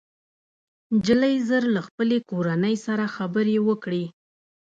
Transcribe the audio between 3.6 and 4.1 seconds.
وکړې